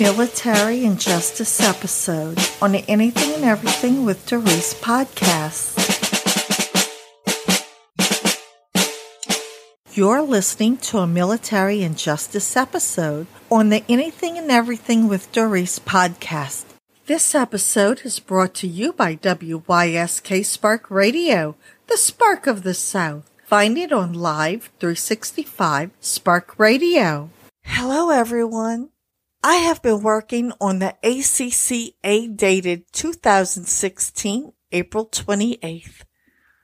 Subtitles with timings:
[0.00, 5.78] Military Injustice episode on the Anything and Everything with Doris podcast.
[9.92, 16.64] You're listening to a Military Injustice episode on the Anything and Everything with Doris podcast.
[17.06, 21.54] This episode is brought to you by WYSK Spark Radio,
[21.86, 23.30] the spark of the South.
[23.44, 27.30] Find it on Live 365 Spark Radio.
[27.62, 28.90] Hello, everyone.
[29.46, 36.04] I have been working on the ACCA dated 2016 April 28th.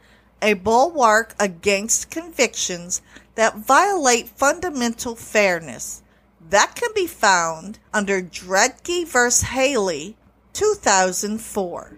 [0.40, 3.00] a bulwark against convictions
[3.34, 6.02] that violate fundamental fairness.
[6.50, 9.42] That can be found under Dretke vs.
[9.48, 10.16] Haley,
[10.52, 11.96] 2004.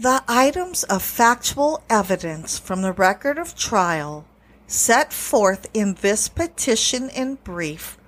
[0.00, 4.26] The items of factual evidence from the record of trial
[4.68, 7.98] set forth in this petition in brief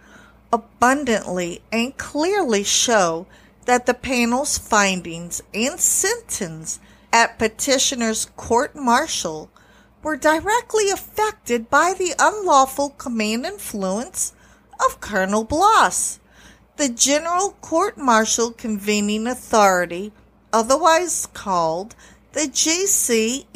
[0.53, 3.27] abundantly and clearly show
[3.65, 6.79] that the panel's findings and sentence
[7.13, 9.51] at petitioner's court martial
[10.01, 14.33] were directly affected by the unlawful command influence
[14.87, 16.21] of Colonel Bloss,
[16.77, 20.13] the General Court Martial Convening Authority,
[20.53, 21.95] otherwise called
[22.33, 23.53] the GCMCA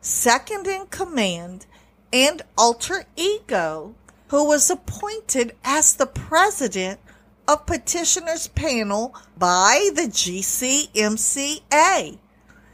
[0.00, 1.66] second in command,
[2.12, 3.94] and alter ego,
[4.28, 6.98] who was appointed as the president
[7.46, 11.58] of petitioners panel by the GCMCA.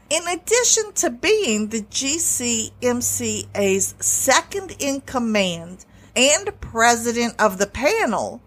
[0.09, 2.75] In addition to being the GCMCA's
[3.99, 8.41] second in command and president of the panel,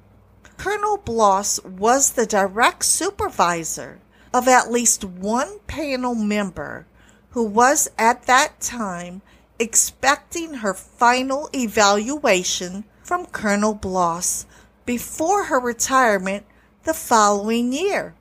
[0.60, 3.98] Colonel Bloss was the direct supervisor
[4.34, 6.84] of at least one panel member
[7.30, 9.22] who was at that time
[9.58, 14.44] expecting her final evaluation from Colonel Bloss
[14.84, 16.44] before her retirement
[16.84, 18.14] the following year,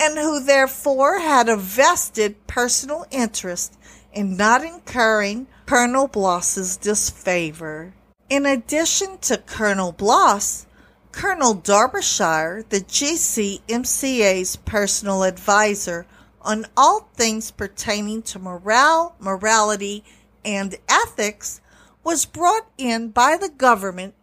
[0.00, 3.78] and who therefore had a vested personal interest
[4.12, 7.94] in not incurring Colonel Bloss's disfavor.
[8.28, 10.66] In addition to Colonel Bloss,
[11.12, 16.06] Colonel Darbyshire, the GCMCA's personal advisor,
[16.40, 20.04] on all things pertaining to morale, morality,
[20.44, 21.60] and ethics
[22.04, 24.14] was brought in by the government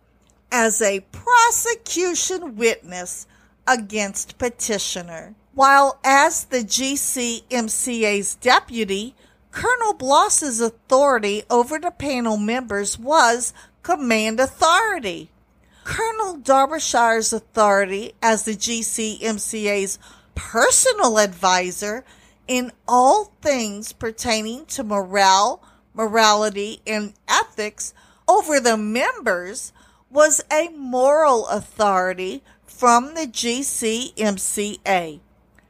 [0.52, 3.28] as a prosecution witness
[3.68, 5.36] against petitioner.
[5.54, 9.16] While as the GCMCA's deputy,
[9.52, 15.30] Colonel Bloss's authority over the panel members was command authority.
[15.88, 19.98] Colonel Darbyshire's authority as the GCMCA's
[20.36, 22.04] personal advisor
[22.46, 25.64] in all things pertaining to morale,
[25.94, 27.94] morality, and ethics
[28.28, 29.72] over the members
[30.12, 35.22] was a moral authority from the GCMCA.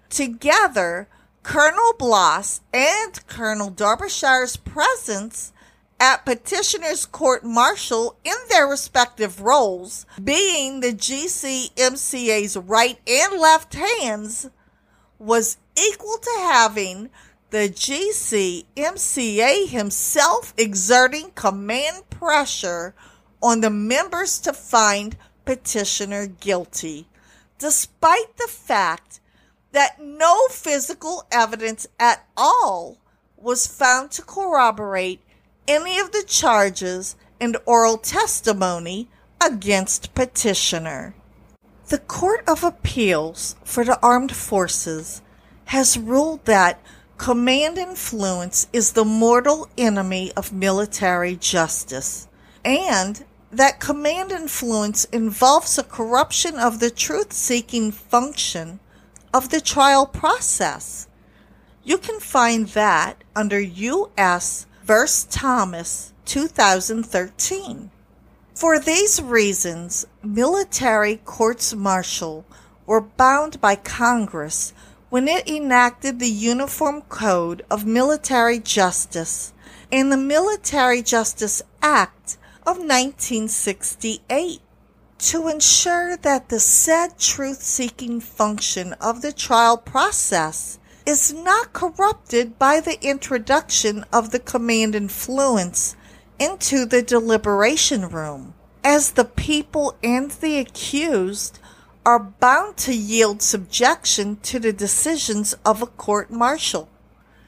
[0.09, 1.07] Together,
[1.43, 5.53] Colonel Bloss and Colonel Derbyshire's presence
[5.99, 14.49] at petitioner's court martial in their respective roles, being the GCMCA's right and left hands,
[15.19, 17.09] was equal to having
[17.49, 22.93] the GCMCA himself exerting command pressure
[23.41, 25.15] on the members to find
[25.45, 27.07] petitioner guilty,
[27.57, 29.19] despite the fact
[29.71, 32.97] that no physical evidence at all
[33.37, 35.21] was found to corroborate
[35.67, 39.09] any of the charges and oral testimony
[39.41, 41.15] against petitioner.
[41.89, 45.21] The Court of Appeals for the Armed Forces
[45.65, 46.81] has ruled that
[47.17, 52.27] command influence is the mortal enemy of military justice
[52.63, 58.79] and that command influence involves a corruption of the truth seeking function
[59.33, 61.07] of the trial process.
[61.83, 64.66] You can find that under U.S.
[64.87, 65.05] v.
[65.29, 67.91] Thomas 2013.
[68.55, 72.45] For these reasons, military courts martial
[72.85, 74.71] were bound by Congress
[75.09, 79.51] when it enacted the Uniform Code of Military Justice
[79.91, 84.61] and the Military Justice Act of 1968
[85.17, 92.59] to ensure that the said truth seeking function of the trial process is not corrupted
[92.59, 95.95] by the introduction of the command influence
[96.37, 101.59] into the deliberation room, as the people and the accused
[102.05, 106.89] are bound to yield subjection to the decisions of a court martial.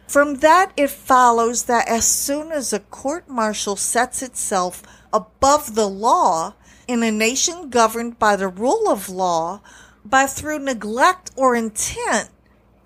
[0.08, 4.82] From that, it follows that as soon as a court martial sets itself
[5.12, 6.54] above the law
[6.88, 9.62] in a nation governed by the rule of law,
[10.06, 12.30] by through neglect or intent,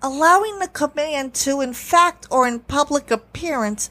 [0.04, 3.88] allowing the command to, in fact or in public appearance,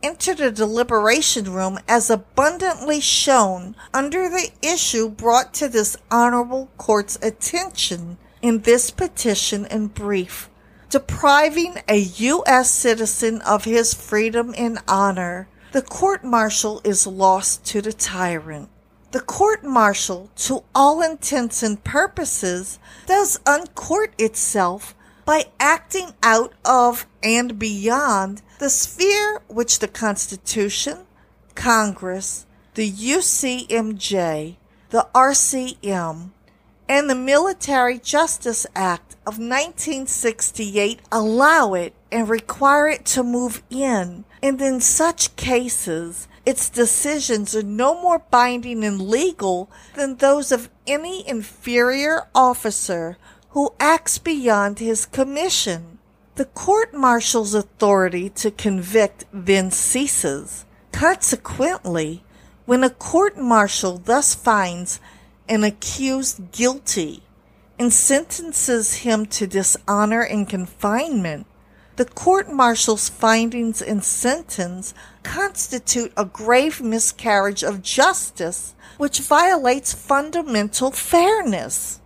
[0.00, 7.18] enter the deliberation room as abundantly shown under the issue brought to this honorable court's
[7.20, 10.48] attention in this petition and brief,
[10.88, 12.70] depriving a U.S.
[12.70, 18.68] citizen of his freedom and honor the court martial is lost to the tyrant.
[19.10, 24.95] The court martial, to all intents and purposes, does uncourt itself
[25.26, 30.98] by acting out of and beyond the sphere which the Constitution,
[31.54, 34.56] Congress, the UCMJ,
[34.90, 36.30] the RCM,
[36.88, 44.24] and the Military Justice Act of 1968 allow it and require it to move in.
[44.40, 50.70] And in such cases, its decisions are no more binding and legal than those of
[50.86, 53.18] any inferior officer
[53.56, 55.96] who acts beyond his commission.
[56.34, 60.66] The court martial's authority to convict then ceases.
[60.92, 62.22] Consequently,
[62.66, 65.00] when a court martial thus finds
[65.48, 67.22] an accused guilty
[67.78, 71.46] and sentences him to dishonor and confinement,
[71.96, 74.92] the court martial's findings and sentence
[75.22, 82.00] constitute a grave miscarriage of justice which violates fundamental fairness.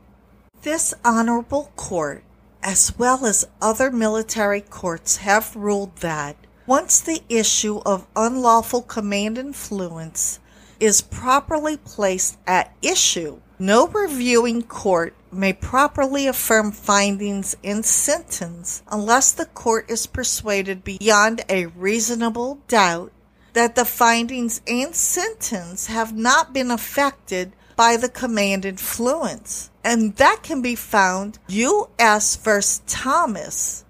[0.63, 2.23] This honorable court,
[2.63, 6.37] as well as other military courts, have ruled that
[6.67, 10.39] once the issue of unlawful command influence
[10.79, 19.33] is properly placed at issue, no reviewing court may properly affirm findings in sentence unless
[19.33, 23.13] the court is persuaded beyond a reasonable doubt
[23.55, 29.71] that the findings and sentence have not been affected by the command influence.
[29.83, 32.37] And that can be found U.S.
[32.37, 32.61] v.
[32.87, 33.87] Thomas,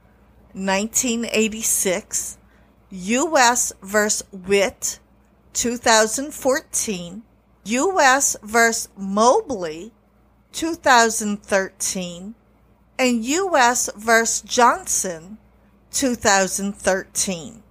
[0.53, 2.39] 1986,
[2.91, 3.73] U.S.
[3.83, 4.09] v.
[4.31, 5.01] Witt,
[5.55, 7.23] 2014,
[7.65, 8.37] U.S.
[8.45, 8.71] v.
[8.97, 9.91] Mobley,
[10.53, 12.35] 2013,
[12.97, 13.91] and U.S.
[13.97, 14.23] v.
[14.45, 15.39] Johnson,
[15.91, 17.63] 2013.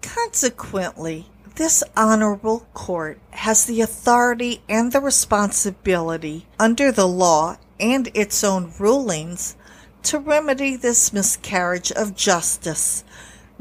[0.00, 8.42] Consequently, this honorable court has the authority and the responsibility under the law and its
[8.44, 9.56] own rulings
[10.02, 13.04] to remedy this miscarriage of justice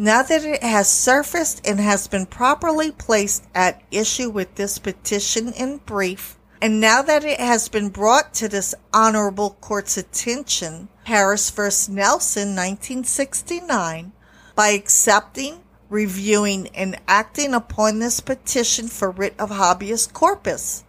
[0.02, 5.54] now that it has surfaced and has been properly placed at issue with this petition
[5.54, 11.52] in brief, and now that it has been brought to this honorable court's attention, Harris
[11.52, 11.62] v.
[11.94, 14.12] Nelson, 1969,
[14.56, 20.84] by accepting, reviewing, and acting upon this petition for writ of habeas corpus.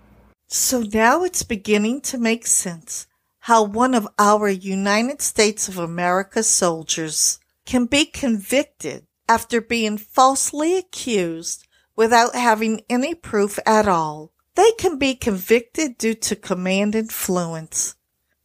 [0.47, 3.07] So now it's beginning to make sense
[3.41, 10.77] how one of our United States of America soldiers can be convicted after being falsely
[10.77, 11.67] accused
[11.97, 14.33] without having any proof at all.
[14.55, 17.97] They can be convicted due to command influence.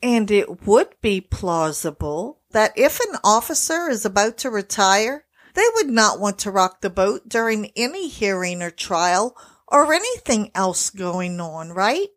[0.02, 5.26] And it would be plausible that if an officer is about to retire,
[5.58, 9.36] they would not want to rock the boat during any hearing or trial
[9.68, 12.10] or anything else going on, right?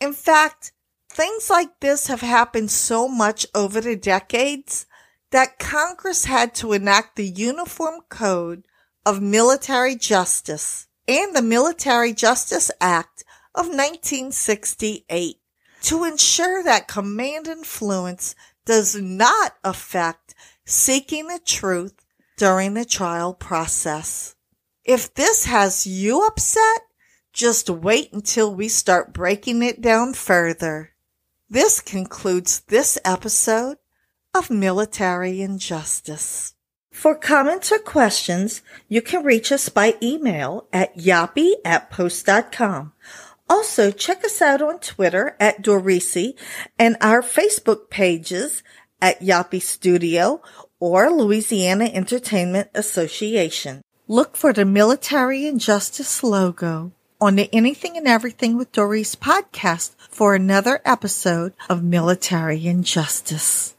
[0.00, 0.72] In fact,
[1.08, 4.86] things like this have happened so much over the decades
[5.30, 8.66] that Congress had to enact the Uniform Code
[9.06, 13.22] of Military Justice and the Military Justice Act
[13.54, 15.36] of 1968
[15.82, 18.34] to ensure that command influence
[18.64, 20.34] does not affect
[20.64, 22.01] seeking the truth
[22.36, 24.34] during the trial process.
[24.84, 26.82] If this has you upset,
[27.32, 30.90] just wait until we start breaking it down further.
[31.48, 33.78] This concludes this episode
[34.34, 36.54] of Military Injustice.
[36.90, 42.92] For comments or questions, you can reach us by email at yappy at post.com.
[43.48, 46.34] Also, check us out on Twitter at Dorisi
[46.78, 48.62] and our Facebook pages
[49.00, 50.40] at Yappy Studio
[50.82, 53.82] or Louisiana Entertainment Association.
[54.08, 60.34] Look for the Military Injustice logo on the Anything and Everything with Doris podcast for
[60.34, 63.76] another episode of Military Injustice.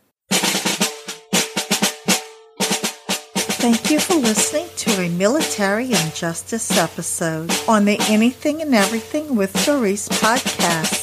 [3.60, 9.52] Thank you for listening to a Military Injustice episode on the Anything and Everything with
[9.66, 11.03] Doris podcast.